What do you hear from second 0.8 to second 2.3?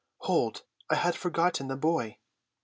I had forgotten the boy!"